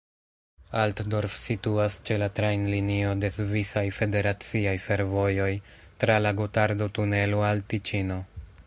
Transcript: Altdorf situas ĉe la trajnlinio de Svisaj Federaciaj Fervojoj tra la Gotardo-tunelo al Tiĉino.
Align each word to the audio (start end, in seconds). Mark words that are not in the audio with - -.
Altdorf 0.83 1.35
situas 1.41 1.97
ĉe 2.09 2.17
la 2.23 2.29
trajnlinio 2.39 3.11
de 3.25 3.31
Svisaj 3.37 3.85
Federaciaj 3.99 4.75
Fervojoj 4.89 5.51
tra 6.05 6.19
la 6.27 6.35
Gotardo-tunelo 6.43 7.49
al 7.53 7.65
Tiĉino. 7.75 8.23